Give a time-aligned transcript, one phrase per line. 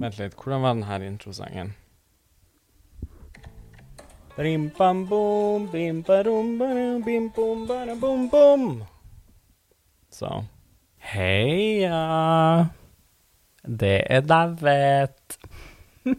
[0.00, 1.74] Vent litt, hvordan var den her introsangen?
[4.32, 8.62] Brim, bam, bom, bim, barum, barum, bim, bom, bara, bom, bom.
[10.08, 10.30] Så.
[10.96, 12.70] Heia!
[13.60, 15.36] Det er Davet.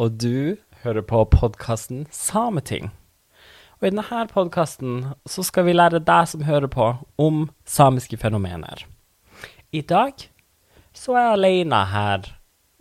[0.00, 0.54] Og du
[0.84, 2.92] hører på podkasten Sameting.
[3.80, 8.86] Og i denne podkasten så skal vi lære deg som hører på, om samiske fenomener.
[9.74, 10.28] I dag
[10.94, 12.32] så er jeg alene her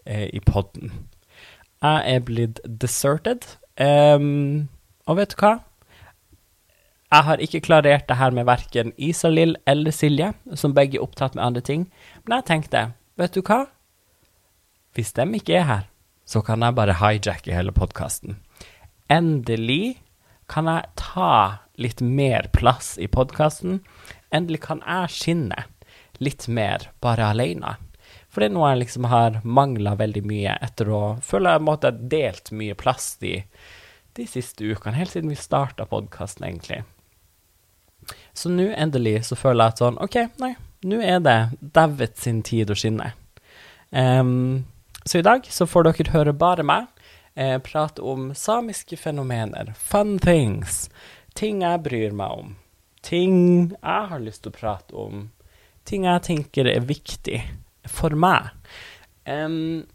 [0.05, 0.91] eh, i podden.
[1.83, 3.45] Jeg er blitt deserted.
[3.79, 4.69] Um,
[5.09, 5.57] og vet du hva?
[7.13, 11.35] Jeg har ikke klarert det her med verken Isalill eller Silje, som begge er opptatt
[11.35, 11.83] med andre ting.
[12.25, 12.85] Men jeg tenkte,
[13.21, 13.65] vet du hva?
[14.97, 15.83] Hvis de ikke er her,
[16.25, 18.39] så kan jeg bare hijacke hele podkasten.
[19.11, 19.99] Endelig
[20.49, 23.81] kan jeg ta litt mer plass i podkasten.
[24.33, 25.65] Endelig kan jeg skinne
[26.23, 27.75] litt mer bare alene.
[28.33, 31.91] For det er noe jeg liksom har mangla veldig mye etter å føle jeg måtte
[31.91, 33.35] ha delt mye plass de,
[34.17, 36.81] de siste ukene, helt siden vi starta podkasten, egentlig.
[38.33, 40.55] Så nå endelig så føler jeg at sånn OK, nei,
[40.89, 41.37] nå er det
[41.77, 43.11] David sin tid å skinne.
[43.93, 44.65] Um,
[45.05, 46.87] så i dag så får dere høre bare meg
[47.35, 50.87] eh, prate om samiske fenomener, fun things,
[51.37, 52.55] ting jeg bryr meg om,
[53.05, 53.37] ting
[53.75, 55.27] jeg har lyst til å prate om,
[55.85, 57.43] ting jeg tenker er viktig
[57.87, 58.49] for meg.
[59.29, 59.85] Um,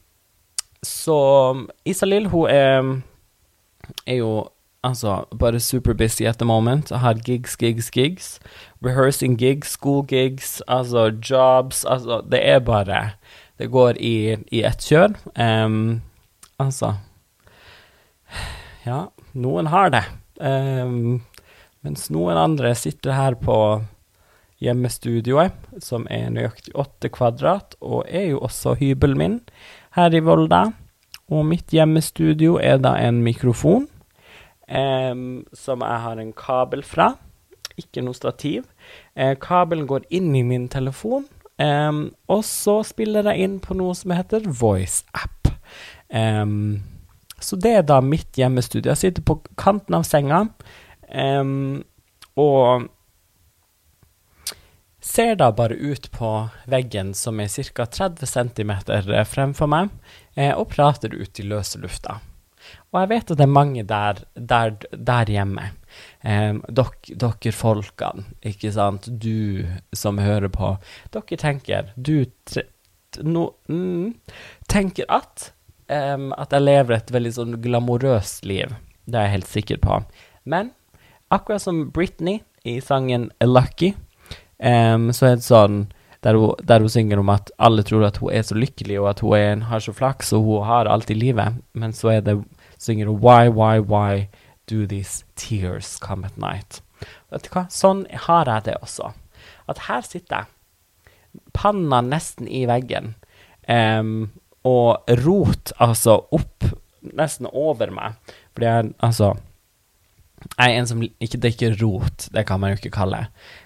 [0.82, 1.18] så
[1.84, 3.02] Isalill, hun er,
[4.06, 4.48] er jo
[4.84, 6.90] altså bare super busy at the moment.
[6.90, 8.38] Jeg har gigs, gigs, gigs.
[8.84, 11.84] Rehearsing gigs, school gigs, altså jobs.
[11.84, 13.10] Altså, det er bare
[13.58, 15.16] Det går i, i ett kjør.
[15.64, 16.02] Um,
[16.58, 16.94] altså
[18.86, 20.04] Ja, noen har det.
[20.40, 21.22] Um,
[21.82, 23.82] mens noen andre sitter her på
[24.64, 29.38] hjemmestudioet, som er nøyaktig åtte kvadrat, og er jo også hybelen min
[29.96, 30.68] her i Volda.
[31.28, 33.86] Og mitt hjemmestudio er da en mikrofon
[34.68, 37.12] um, som jeg har en kabel fra.
[37.78, 38.64] Ikke noe stativ.
[39.14, 41.28] Eh, kabelen går inn i min telefon,
[41.62, 45.52] um, og så spiller jeg inn på noe som heter VoiceApp.
[47.38, 48.90] Så det er da mitt hjemmestudio.
[48.90, 50.40] Jeg sitter på kanten av senga,
[52.34, 52.88] og
[55.08, 56.30] ser da bare ut på
[56.68, 57.86] veggen som er ca.
[57.86, 58.72] 30 cm
[59.26, 59.92] fremfor meg,
[60.36, 62.20] eh, og prater ut i løse lufta.
[62.92, 65.70] Og jeg vet at det er mange der, der, der hjemme.
[66.22, 69.64] Um, dok, dere folkene, ikke sant, du
[69.96, 70.74] som hører på,
[71.14, 72.66] dere tenker Du tre,
[73.24, 74.12] no, mm,
[74.68, 75.52] tenker at
[75.88, 78.74] um, at jeg lever et veldig sånn glamorøst liv.
[79.08, 80.02] Det er jeg helt sikker på.
[80.44, 80.72] Men
[81.32, 83.94] akkurat som Britney i sangen 'Lucky',
[84.58, 85.86] Um, så er det sånn
[86.26, 89.10] der hun, der hun, synger om at alle tror at hun er så lykkelig, og
[89.12, 91.60] at hun er, har så flaks, og hun har alt i livet.
[91.78, 92.40] Men så er det,
[92.78, 94.28] synger hun Why, why, why
[94.70, 96.82] do these tears come at night?
[97.30, 97.68] Vet du hva?
[97.70, 99.12] Sånn har jeg det også.
[99.70, 100.54] At her sitter jeg,
[101.54, 103.14] panna nesten i veggen,
[103.68, 104.30] um,
[104.66, 106.66] og rot altså opp,
[107.14, 108.18] nesten over meg.
[108.56, 109.36] Fordi jeg, altså
[110.58, 113.20] jeg er en som ikke drikker rot, det kan man jo ikke kalle,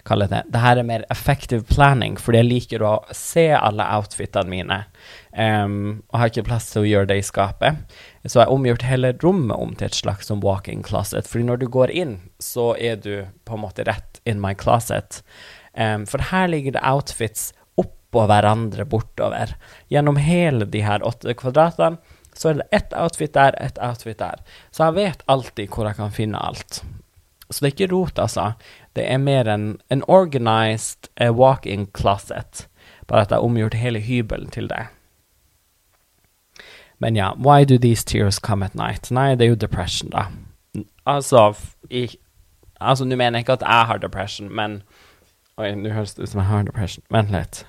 [0.09, 0.43] kalle det.
[0.53, 4.78] Det her er mer effective planning, fordi jeg liker å se alle outfitene mine,
[5.32, 7.81] um, og har ikke plass til å gjøre det i skapet.
[8.26, 11.62] Så jeg har omgjort hele rommet om til et slags som walk-in closet, fordi når
[11.62, 13.12] du går inn, så er du
[13.48, 15.22] på en måte rett in my closet.
[15.72, 19.56] Um, for her ligger det outfits oppå hverandre bortover,
[19.88, 24.41] gjennom hele de her åtte kvadratene så er det ett outfit der, ett outfit der.
[24.70, 26.82] Så jeg vet alltid hvor jeg kan finne alt.
[27.50, 28.53] Så det er ikke rot, altså.
[28.97, 32.69] Det er mer en, en organized uh, walk-in closet.
[33.06, 34.87] Bare at jeg har omgjort hele hybelen til det.
[36.98, 39.10] Men ja, why do these tears come at night?
[39.10, 40.25] Nei, det er jo depression, da.
[41.06, 41.53] Altså,
[41.91, 42.09] i,
[42.81, 44.82] altså nå mener jeg ikke at jeg har depression, men
[45.60, 47.04] Oi, nå høres det ut som jeg har depression.
[47.12, 47.66] Vent litt.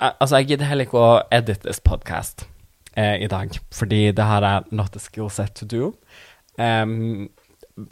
[0.00, 2.46] Altså, jeg gidder heller ikke å edit this podcast
[2.96, 5.92] eh, i dag, fordi det her er not a skill set to do.
[6.56, 7.28] Um,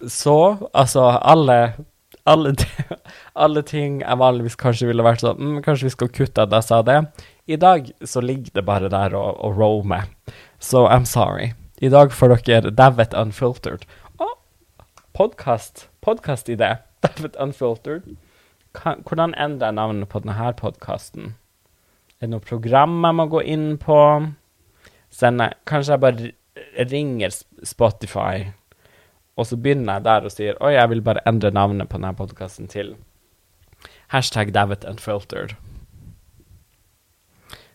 [0.09, 1.75] så altså, alle
[2.29, 2.55] alle,
[3.45, 6.67] alle, ting jeg vanligvis kanskje ville vært sånn mm, Kanskje vi skal kutte at jeg
[6.67, 6.99] sa det.
[7.49, 10.11] I dag så ligger det bare der og, og roamer.
[10.61, 11.53] Så I'm sorry.
[11.81, 13.87] I dag får dere David Unfiltered.
[14.19, 14.85] Å, oh,
[15.17, 15.87] podkast.
[16.05, 16.75] Podkast-idé.
[17.07, 18.17] David Unfiltered.
[18.77, 21.37] Hvordan endrer jeg navnet på denne podkasten?
[22.19, 23.97] Er det noe program jeg må gå inn på?
[25.15, 26.31] Sende, kanskje jeg bare
[26.91, 27.31] ringer
[27.65, 28.49] Spotify,
[29.39, 32.11] og så begynner jeg der og sier oi, jeg vil bare endre navnet på denne
[32.19, 32.97] podkasten til
[34.11, 35.55] hashtag David Unfiltered.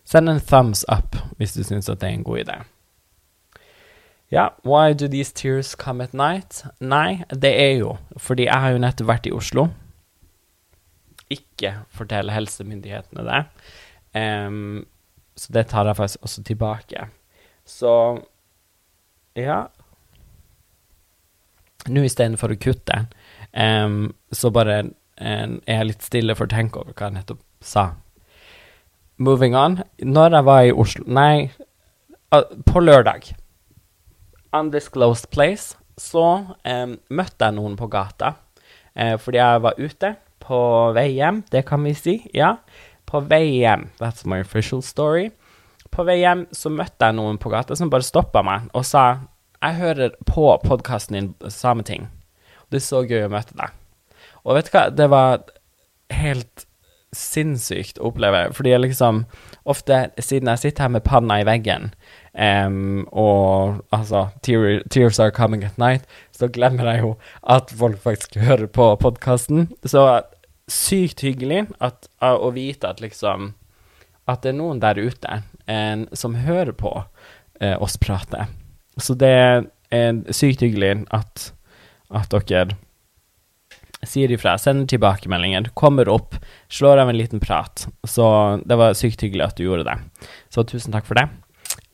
[0.04, 2.58] Send en thumbs up hvis du syns at det er en god idé.
[4.30, 6.64] Ja, why do these tears come at night?
[6.80, 9.68] Nei, det er jo fordi jeg har jo nettopp vært i Oslo.
[11.32, 13.42] Ikke fortell helsemyndighetene det.
[14.14, 14.84] Um,
[15.36, 17.08] så det tar jeg faktisk også tilbake.
[17.66, 17.94] Så
[19.34, 19.64] ja
[21.90, 22.96] Nå istedenfor å kutte,
[23.52, 27.42] um, så bare um, er jeg litt stille for å tenke over hva jeg nettopp
[27.60, 27.82] sa.
[29.20, 29.82] Moving on.
[30.00, 31.50] Når jeg var i Oslo Nei,
[32.32, 33.34] uh, på lørdag
[34.54, 36.26] undisclosed place, så
[36.64, 38.34] um, møtte jeg noen på gata.
[38.94, 40.14] Uh, fordi jeg var ute
[40.44, 40.58] på
[40.96, 42.16] vei hjem, det kan vi si.
[42.36, 42.56] Ja,
[43.10, 43.88] på vei hjem.
[44.00, 45.30] That's my official story.
[45.94, 49.04] På vei hjem så møtte jeg noen på gata som bare stoppa meg og sa
[49.64, 52.08] jeg hører på podkasten din Sameting.
[52.68, 53.72] Det er så gøy å møte deg.
[54.44, 55.44] Og vet du hva, det var
[56.12, 56.66] helt
[57.14, 59.22] sinnssykt å oppleve, fordi jeg liksom
[59.70, 61.92] ofte, siden jeg sitter her med panna i veggen,
[62.34, 66.02] Um, og altså tear, Tears Are Coming At Night,
[66.34, 67.12] så glemmer jeg jo
[67.46, 69.68] at folk faktisk hører på podkasten.
[69.86, 70.02] Så
[70.70, 73.52] sykt hyggelig at, å vite at liksom
[74.24, 76.90] At det er noen der ute en, som hører på
[77.60, 78.46] eh, oss prate.
[78.96, 79.28] Så det
[79.92, 81.50] er sykt hyggelig at,
[82.08, 82.78] at dere
[84.08, 86.36] sier ifra, sender tilbakemeldinger, kommer opp,
[86.72, 87.86] slår av en liten prat.
[88.08, 88.26] Så
[88.64, 90.28] det var sykt hyggelig at du gjorde det.
[90.52, 91.28] Så tusen takk for det.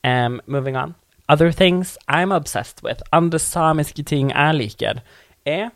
[0.06, 0.94] Um, moving on.
[1.28, 3.02] Other things I'm obsessed with.
[3.12, 5.02] Andre samiske ting jeg liker,
[5.46, 5.70] er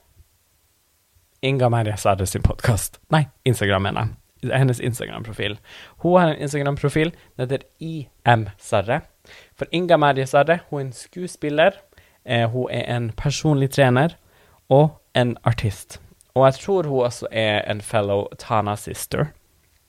[1.44, 3.00] Inga Merja Sverre sin podkast.
[3.12, 4.52] Nei, Instagram, mener jeg.
[4.56, 5.58] Hennes Instagram-profil.
[6.00, 9.02] Hun har en Instagram-profil den heter IM Sarre.
[9.56, 11.76] For Inga Merja Sverre, hun er en skuespiller,
[12.24, 14.16] eh, hun er en personlig trener
[14.72, 16.00] og en artist.
[16.34, 19.26] Og jeg tror hun også er en fellow Tana sister.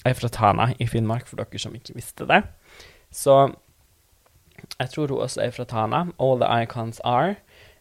[0.04, 2.44] Jeg er fra Tana i Finnmark, for dere som ikke visste det.
[3.12, 3.56] Så
[4.80, 6.04] jeg tror hun også er fra Tana.
[6.20, 7.36] All the icons are.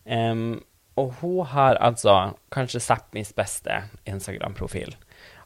[0.07, 0.63] Um,
[1.01, 4.95] og hun har altså kanskje Sápmis beste Instagram-profil.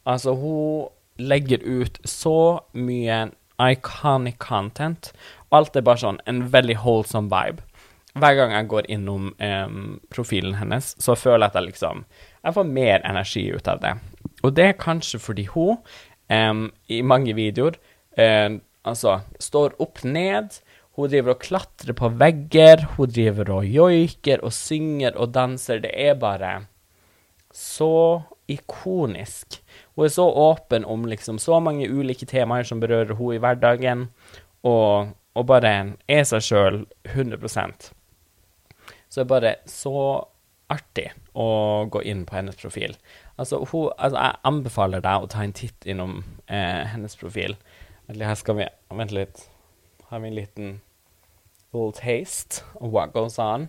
[0.07, 5.13] Altså, hun legger ut så mye iconic content.
[5.51, 7.65] Alt er bare sånn en veldig holdsom vibe.
[8.19, 12.05] Hver gang jeg går innom um, profilen hennes, så føler jeg at jeg liksom
[12.45, 13.95] Jeg får mer energi ut av det.
[14.43, 15.79] Og det er kanskje fordi hun
[16.31, 17.77] um, i mange videoer
[18.17, 20.61] um, altså står opp ned
[20.99, 25.79] hun driver og klatrer på vegger, hun driver og joiker og synger og danser.
[25.85, 26.57] Det er bare
[27.55, 29.61] så ikonisk.
[29.95, 34.09] Hun er så åpen om liksom så mange ulike temaer som berører hun i hverdagen,
[34.67, 35.75] og, og bare
[36.11, 37.93] er seg sjøl 100%
[39.07, 39.95] Så det er bare så
[40.69, 42.99] artig å gå inn på hennes profil.
[43.39, 46.19] Altså, hun, altså jeg anbefaler deg å ta en titt innom
[46.51, 47.55] eh, hennes profil.
[48.11, 48.69] Her skal vi
[48.99, 49.47] Vent litt.
[50.11, 50.79] Har vi en liten
[51.73, 53.69] little taste of what goes on.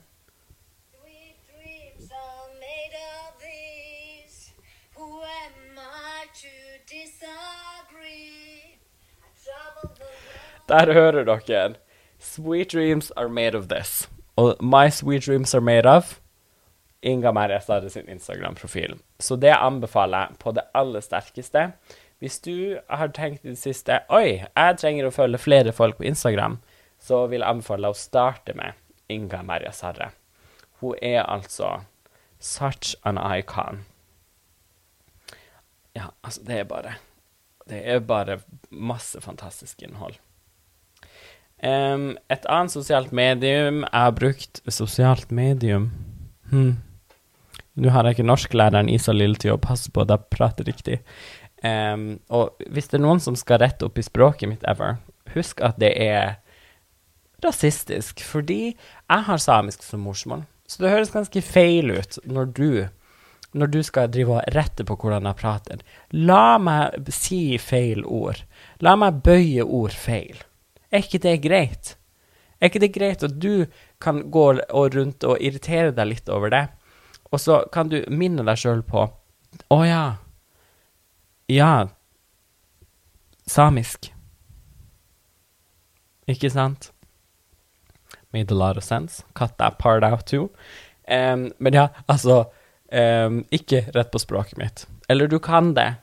[10.69, 11.75] Der hører dere.
[12.19, 14.09] Sweet dreams are made of this.
[14.35, 16.19] Og My sweet dreams are made of
[17.01, 18.99] Inga Merja sin Instagram-profil.
[19.19, 21.71] Så det anbefaler jeg på det aller sterkeste.
[22.19, 26.03] Hvis du har tenkt i det siste Oi, jeg trenger å følge flere folk på
[26.03, 26.59] Instagram
[26.99, 28.77] så vil jeg anbefale deg å starte med
[29.09, 30.11] Inga Merja Sarre.
[30.79, 31.79] Hun er altså
[32.39, 33.83] such an icon.
[35.95, 36.95] Ja, altså, det er bare
[37.69, 40.17] Det er bare masse fantastisk innhold.
[41.63, 45.89] Um, et annet sosialt medium Jeg har brukt sosialt medium
[46.51, 46.77] hm.
[47.75, 50.97] Nå har jeg ikke norsklæreren Isa Lill til å passe på at jeg prater riktig.
[51.63, 54.97] Um, og hvis det er noen som skal rette opp i språket mitt ever,
[55.35, 56.39] husk at det er
[57.43, 60.45] rasistisk, fordi jeg har samisk som morsmål.
[60.69, 62.71] Så det høres ganske feil ut når du,
[63.57, 65.85] når du skal drive og rette på hvordan jeg prater.
[66.13, 68.43] La meg si feil ord.
[68.85, 70.37] La meg bøye ord feil.
[70.91, 71.95] Er ikke det greit?
[72.59, 73.65] Er ikke det greit at du
[74.03, 74.45] kan gå
[74.95, 76.65] rundt og irritere deg litt over det,
[77.31, 80.19] og så kan du minne deg sjøl på Å oh, ja.
[81.49, 81.89] Ja.
[83.49, 84.11] Samisk.
[86.29, 86.91] Ikke sant?
[88.33, 89.23] Made a lot of sense.
[89.33, 90.49] Cut that part out too.
[91.07, 92.43] Um, men ja, altså
[92.91, 94.87] um, Ikke rett på språket mitt.
[95.09, 95.95] Eller du kan det.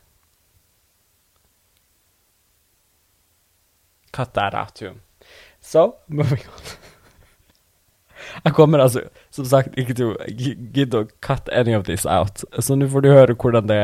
[4.12, 4.94] Cut that out too.
[5.60, 6.62] So, moving on.
[8.44, 10.26] Jeg kommer altså, som sagt, ikke til å
[10.74, 12.44] gidde å cut any of this out.
[12.58, 13.78] Så nå får du høre hvordan det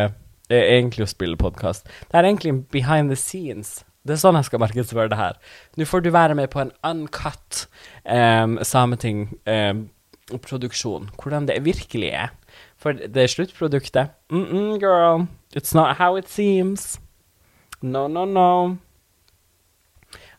[0.50, 1.87] er egentlig å spille podkast.
[2.11, 5.35] Det er egentlig behind the scenes Det er sånn jeg skal markedsføre det her.
[5.78, 7.68] Nå får du være med på en uncut
[8.02, 11.11] um, Sameting-produksjon.
[11.23, 12.28] hvordan det virkelig er.
[12.76, 17.00] For det er sluttproduktet mm -mm, Girl, it's not how it seems.
[17.82, 18.76] No, no, no.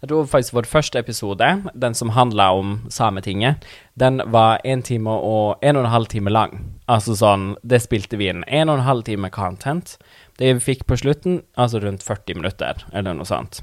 [0.04, 3.56] Jeg tror faktisk vår første episode, den som handla om Sametinget,
[4.00, 6.60] den var en time og en og en halv time lang.
[6.88, 8.44] Altså sånn, det spilte vi inn.
[8.48, 9.96] En og en halv time content.
[10.40, 13.62] Det vi fikk på slutten, altså rundt 40 minutter, eller noe sånt.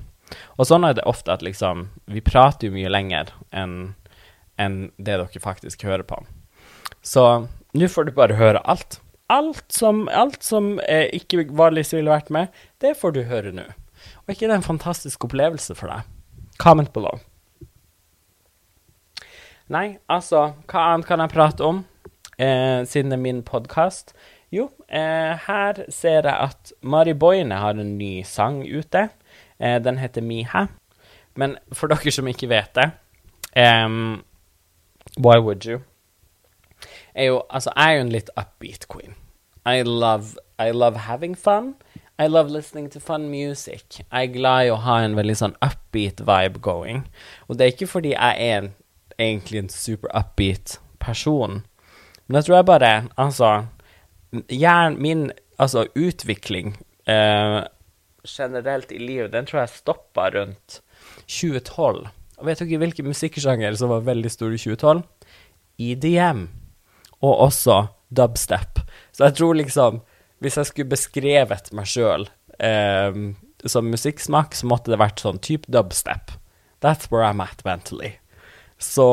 [0.58, 3.96] Og sånn er det ofte at liksom Vi prater jo mye lenger enn
[4.60, 6.18] en det dere faktisk hører på.
[7.00, 8.98] Så nå får du bare høre alt.
[9.32, 12.50] Alt som, alt som eh, ikke vanligvis ville vært med,
[12.84, 13.64] det får du høre nå.
[14.26, 16.04] Og ikke det er en fantastisk opplevelse for deg?
[16.60, 17.22] Comment below.
[19.70, 21.84] Nei, altså, hva annet kan jeg prate om
[22.36, 24.12] eh, siden det er min podkast?
[24.90, 29.08] Eh, her ser jeg at Mari Boine har en ny sang ute.
[29.60, 30.66] Eh, den heter Miha.
[31.38, 32.90] Men for dere som ikke vet det
[33.54, 34.24] um,
[35.16, 35.80] Why would you?
[37.14, 39.14] Er jo, altså, jeg er jo en litt upbeat queen.
[39.66, 41.74] I love, I love having fun.
[42.18, 44.00] I love listening to fun music.
[44.12, 47.06] Jeg er glad i å ha en veldig sånn upbeat vibe going.
[47.48, 48.70] Og det er ikke fordi jeg er en,
[49.18, 51.62] egentlig en super upbeat person,
[52.26, 53.48] men jeg tror jeg bare Altså,
[54.30, 55.28] gjerne min
[55.60, 56.74] altså, utvikling
[57.10, 57.60] eh,
[58.24, 60.80] generelt i livet, den tror jeg stoppa rundt
[61.26, 62.08] 2012.
[62.40, 65.02] Og vet dere hvilken musikksjanger som var veldig stor i 2012?
[65.80, 66.46] EDM.
[67.20, 68.80] Og også dubstep.
[69.12, 70.00] Så jeg tror liksom
[70.40, 72.22] Hvis jeg skulle beskrevet meg sjøl
[72.64, 73.16] eh,
[73.68, 76.32] som musikksmak, så måtte det vært sånn type dubstep.
[76.80, 78.14] That's where I'm at mentally.
[78.80, 79.06] Så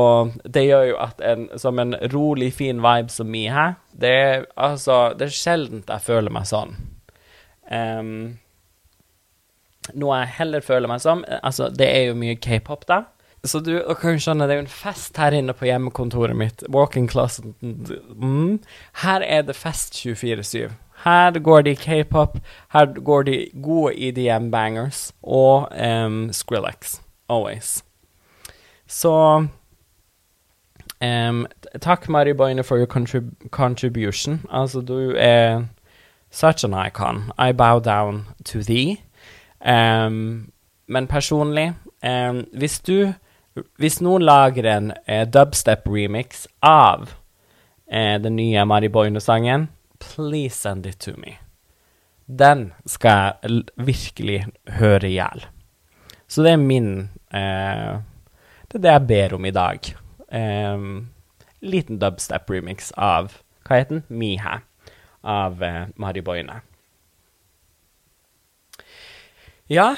[0.48, 4.46] det gjør jo at en som en rolig, fin vibe som mi her, det er
[4.56, 6.76] altså Det er sjeldent jeg føler meg sånn.
[7.68, 8.38] Um,
[10.00, 13.04] noe jeg heller føler meg som Altså, det er jo mye k-pop, da.
[13.48, 16.64] Så du kan skjønne, det er jo en fest her inne på hjemmekontoret mitt.
[16.74, 17.46] Walking closet.
[17.62, 18.60] Mm.
[19.04, 20.72] Her er det fest 24-7.
[21.04, 22.40] Her går de k-pop,
[22.74, 26.98] her går de gode EDM-bangers og um, Skrillex.
[27.30, 27.84] Always.
[28.88, 29.48] Så
[31.02, 31.48] um,
[31.82, 34.46] Takk, Mari Boine, for your contrib contribution.
[34.50, 35.66] Altså, du er
[36.32, 37.32] such an icon.
[37.38, 39.02] I bow down to thee.
[39.62, 40.52] Um,
[40.88, 43.14] men personlig, um, hvis du
[43.78, 47.08] Hvis noen lager en uh, dubstep-remix av
[47.90, 51.40] uh, den nye Mari Boine-sangen, please send it to me.
[52.28, 55.46] Den skal jeg virkelig høre i hjel.
[56.28, 57.98] Så det er min uh,
[58.68, 59.92] Det er det jeg ber om i dag.
[60.28, 60.88] Um,
[61.64, 64.08] liten dubstep-remix av Hva heter den?
[64.10, 64.60] Miha.
[65.28, 65.64] Av
[66.00, 66.62] Mari Boine.
[69.68, 69.96] Ja,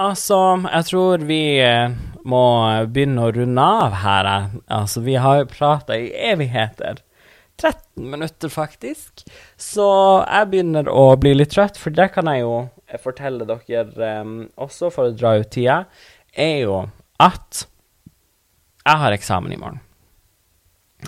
[0.00, 1.92] altså, jeg tror vi eh,
[2.24, 2.44] må
[2.88, 4.28] begynne å runde av her.
[4.72, 7.02] Altså, vi har jo prata i evigheter.
[7.60, 9.26] 13 minutter, faktisk.
[9.60, 9.88] Så
[10.24, 12.54] jeg begynner å bli litt trøtt, for det kan jeg jo
[13.04, 15.82] fortelle dere um, også, for å dra ut tida,
[16.32, 16.80] er jo
[17.20, 17.66] at
[18.86, 19.80] jeg har eksamen i morgen.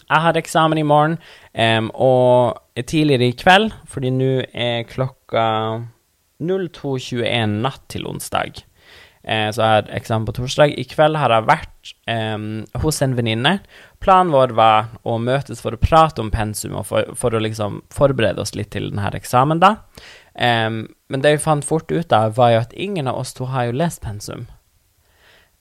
[0.01, 1.19] Jeg har eksamen i morgen,
[1.53, 5.47] um, og tidligere i kveld, fordi nå er klokka
[6.43, 8.63] 02.21 natt til onsdag.
[9.23, 10.73] Eh, så jeg har eksamen på torsdag.
[10.79, 13.53] I kveld har jeg vært um, hos en venninne.
[14.03, 17.83] Planen vår var å møtes for å prate om pensum og for, for å liksom
[17.95, 19.77] forberede oss litt til denne eksamen, da.
[20.35, 23.47] Um, men det vi fant fort ut av, var jo at ingen av oss to
[23.53, 24.49] har jo lest pensum.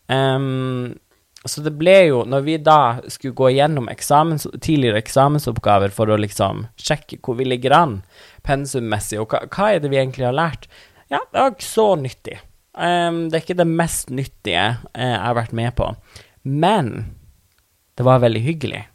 [0.10, 0.98] Um,
[1.50, 6.20] så det ble jo, når vi da skulle gå gjennom eksamens, tidligere eksamensoppgaver for å
[6.22, 7.96] liksom sjekke hvor vi ligger an
[8.46, 10.70] pensummessig, og hva, hva, er det vi egentlig har lært,
[11.10, 12.38] ja, det var ikke så nyttig.
[12.78, 15.90] Um, det er ikke det mest nyttige uh, jeg har vært med på,
[16.46, 16.94] men
[17.98, 18.86] det var veldig hyggelig.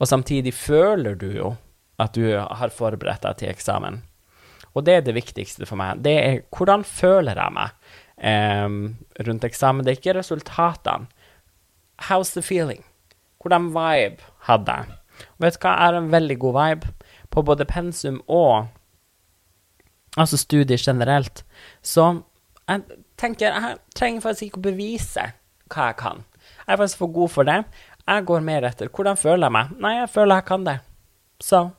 [0.00, 1.54] Og samtidig føler du jo
[2.02, 4.00] at du har forberedt deg til eksamen.
[4.72, 6.00] Og det er det viktigste for meg.
[6.02, 7.76] Det er hvordan føler jeg meg
[8.16, 8.78] um,
[9.28, 9.84] rundt eksamen.
[9.84, 11.20] Det er ikke resultatene
[12.08, 12.84] How's the feeling?
[13.42, 14.98] Hvordan vibe hadde jeg?
[15.42, 16.92] Vet du hva, har en veldig god vibe
[17.32, 18.68] på både pensum og
[20.16, 21.44] altså studier generelt.
[21.82, 22.22] Så
[22.68, 25.28] jeg tenker jeg trenger faktisk ikke å bevise
[25.72, 26.24] hva jeg kan.
[26.66, 27.58] Jeg er faktisk for god for det.
[28.06, 29.76] Jeg går mer etter hvordan føler jeg meg.
[29.82, 30.78] Nei, jeg føler jeg kan det.
[31.40, 31.70] Så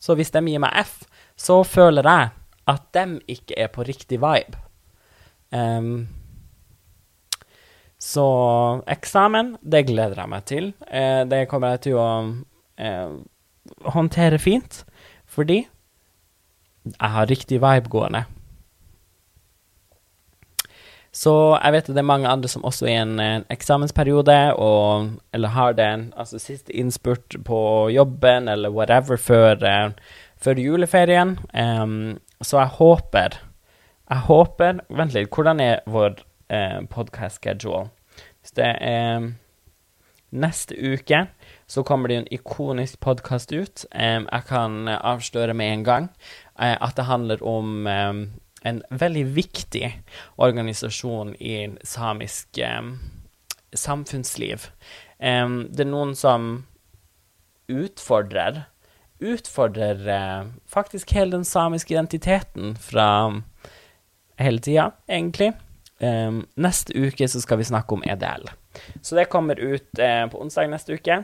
[0.00, 1.06] Så hvis de gir meg F,
[1.36, 2.28] så føler jeg
[2.68, 4.58] at de ikke er på riktig vibe.
[5.50, 6.08] Um,
[8.04, 8.24] så
[8.90, 10.72] eksamen, det gleder jeg meg til.
[10.92, 12.08] Eh, det kommer jeg til å
[12.76, 13.14] eh,
[13.94, 14.82] håndtere fint,
[15.24, 15.62] fordi
[16.84, 18.26] jeg har riktig vibe gående.
[21.14, 24.36] Så jeg vet at det er mange andre som også er i en, en eksamensperiode,
[24.58, 27.60] og, eller har det en altså siste innspurt på
[27.94, 31.36] jobben eller whatever før, uh, før juleferien.
[31.54, 33.40] Um, så jeg håper
[34.10, 36.18] Jeg håper Vent litt, hvordan er vår
[36.52, 37.88] uh, podcast schedule?
[38.40, 39.32] Hvis det er
[40.34, 41.26] neste uke
[41.70, 43.84] så kommer det en ikonisk podkast ut.
[43.94, 46.08] Um, jeg kan avsløre med en gang
[46.60, 48.22] uh, at det handler om um,
[48.64, 49.90] en veldig viktig
[50.36, 52.58] organisasjon i samisk
[53.74, 54.70] samfunnsliv.
[55.18, 56.64] det er noen som
[57.68, 58.64] utfordrer
[59.20, 63.40] Utfordrer faktisk hele den samiske identiteten fra
[64.38, 65.52] hele tida, egentlig.
[66.00, 68.48] Neste uke så skal vi snakke om EDL.
[69.00, 71.20] Så det kommer ut uh, på onsdag neste uke.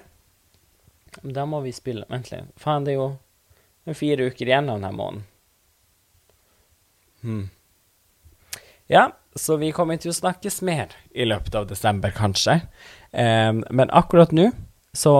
[1.23, 2.53] Da må vi spille Vent litt.
[2.61, 5.27] Faen, det er jo fire uker igjen av denne måneden.
[7.21, 7.49] Hmm.
[8.91, 12.61] Ja, så vi kommer til å snakkes mer i løpet av desember, kanskje.
[13.13, 14.49] Um, men akkurat nå
[14.97, 15.13] så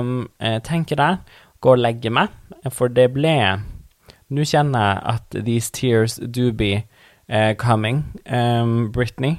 [0.00, 0.26] um,
[0.64, 1.20] tenker jeg
[1.64, 2.32] gå og legge meg,
[2.72, 3.36] for det ble
[4.34, 6.86] Nå kjenner jeg at these tears do be
[7.32, 9.38] uh, coming, um, Britney.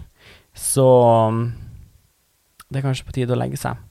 [0.53, 0.87] Så
[1.27, 1.53] um,
[2.69, 3.81] det er kanskje på tide å legge seg.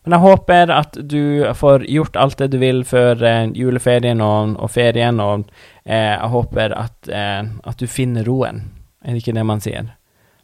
[0.00, 4.54] Men jeg håper at du får gjort alt det du vil før eh, juleferien og,
[4.56, 5.44] og, ferien, og
[5.84, 8.62] eh, jeg håper at, eh, at, du finner roen.
[9.04, 9.90] Er det ikke det man sier?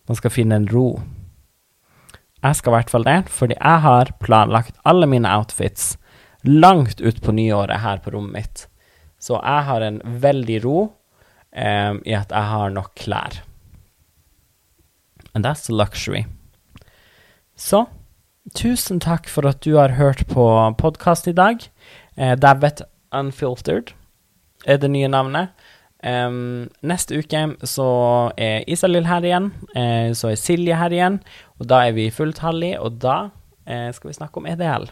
[0.09, 1.01] Man skal finne en ro.
[2.45, 5.95] Jeg skal i hvert fall det, fordi jeg har planlagt alle mine outfits
[6.45, 8.67] langt utpå nyåret her på rommet mitt.
[9.19, 10.79] Så jeg har en veldig ro
[11.57, 13.41] eh, i at jeg har nok klær.
[15.35, 16.27] And that's luxury.
[17.57, 17.87] Så
[18.55, 20.45] Tusen takk for at du har hørt på
[20.79, 21.65] podkast i dag.
[22.15, 23.91] Eh, Davet Unfiltered
[24.65, 25.51] er det nye navnet.
[26.07, 27.87] Um, neste uke så
[28.39, 29.49] er Isalill her igjen.
[29.75, 31.19] Eh, så er Silje her igjen.
[31.59, 33.33] Og da er vi fulltallige, og da
[33.67, 34.87] eh, skal vi snakke om EDL.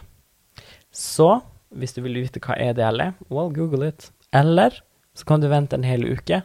[0.91, 1.29] Så
[1.71, 4.09] hvis du vil vite hva EDL er, well, google it.
[4.35, 4.81] Eller
[5.15, 6.41] så kan du vente en hel uke,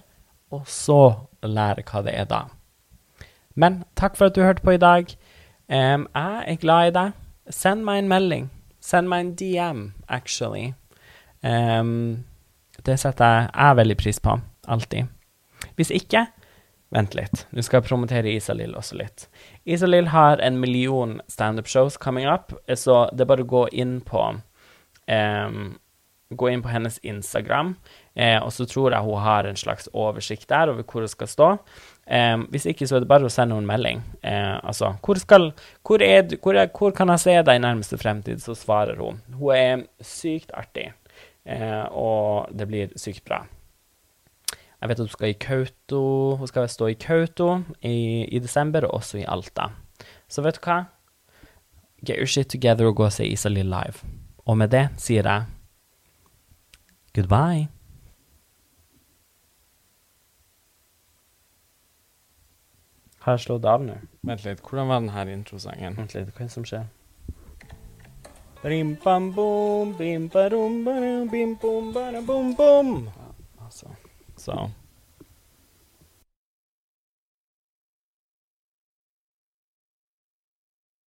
[0.50, 1.02] og så
[1.42, 2.44] lære hva det er da.
[3.54, 5.10] Men takk for at du hørte på i dag.
[5.68, 7.12] Um, jeg er glad i deg.
[7.50, 8.50] Send meg en melding.
[8.80, 10.72] Send meg en DM, actually.
[11.42, 12.24] Um,
[12.86, 14.38] det setter jeg, veldig pris på.
[14.68, 15.10] Alltid.
[15.76, 16.26] Hvis ikke,
[16.94, 17.44] vent litt.
[17.52, 19.28] Nå skal jeg promotere Isalill også litt.
[19.64, 24.24] Isalill har en million standup-shows coming up, så det er bare å gå inn på
[24.30, 25.60] um,
[26.30, 27.72] Gå inn på hennes Instagram,
[28.14, 31.30] eh, og så tror jeg hun har en slags oversikt der over hvor hun skal
[31.30, 31.48] stå.
[32.06, 34.04] Eh, hvis ikke, så er det bare å sende henne en melding.
[34.22, 35.50] Eh, altså, hvor, skal,
[35.82, 38.38] hvor, er, hvor, er, hvor, kan jeg se deg i nærmeste fremtid?
[38.44, 39.18] Så svarer hun.
[39.40, 40.92] Hun er sykt artig,
[41.50, 43.42] uh, og det blir sykt bra.
[44.80, 46.02] Jeg vet at hun skal i Kauto,
[46.38, 49.72] hun skal stå i Kauto i, i, desember, og også i Alta.
[50.30, 50.84] Så vet du hva?
[52.06, 54.06] Get your shit together og gå og se Isalill live.
[54.46, 55.59] Og med det sier jeg
[57.20, 57.68] goodbye.
[63.20, 63.98] Har jeg slått av nå?
[64.24, 65.96] Vent litt, hvordan var den her introsangen?
[66.00, 66.88] Vent litt, hva er det som skjer?
[68.64, 72.94] Rim, bam, bom, bim, barum, barum, bim, bom, barum, bom, bom.
[73.60, 73.92] Altså,
[74.40, 74.56] så